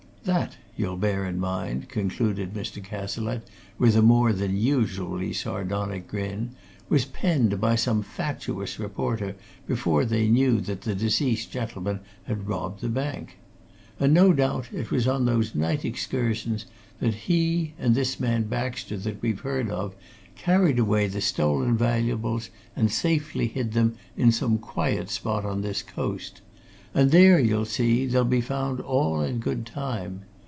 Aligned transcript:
That, 0.23 0.55
you'll 0.77 0.97
bear 0.97 1.25
in 1.25 1.39
mind," 1.39 1.89
concluded 1.89 2.53
Mr. 2.53 2.81
Cazalette, 2.81 3.41
with 3.79 3.95
a 3.95 4.03
more 4.03 4.31
than 4.33 4.55
usually 4.55 5.33
sardonic 5.33 6.07
grin, 6.07 6.51
"was 6.89 7.05
penned 7.05 7.59
by 7.59 7.75
some 7.75 8.03
fatuous 8.03 8.77
reporter 8.77 9.35
before 9.65 10.05
they 10.05 10.27
knew 10.27 10.61
that 10.61 10.81
the 10.81 10.93
deceased 10.93 11.49
gentleman 11.51 12.01
had 12.25 12.47
robbed 12.47 12.81
the 12.81 12.87
bank. 12.87 13.39
And 13.99 14.13
no 14.13 14.31
doubt 14.31 14.67
it 14.71 14.91
was 14.91 15.07
on 15.07 15.25
those 15.25 15.55
night 15.55 15.83
excursions 15.83 16.67
that 16.99 17.15
he, 17.15 17.73
and 17.79 17.95
this 17.95 18.19
man 18.19 18.43
Baxter 18.43 18.97
that 18.97 19.23
we've 19.23 19.39
heard 19.39 19.71
of, 19.71 19.95
carried 20.35 20.77
away 20.77 21.07
the 21.07 21.19
stolen 21.19 21.75
valuables, 21.75 22.51
and 22.75 22.91
safely 22.91 23.47
hid 23.47 23.71
them 23.71 23.95
in 24.15 24.31
some 24.31 24.59
quiet 24.59 25.09
spot 25.09 25.45
on 25.45 25.63
this 25.63 25.81
coast 25.81 26.41
and 26.93 27.09
there 27.11 27.39
you'll 27.39 27.63
see, 27.63 28.05
they'll 28.07 28.25
be 28.25 28.41
found 28.41 28.77
all 28.81 29.21
in 29.21 29.39
good 29.39 29.65
time. 29.65 30.21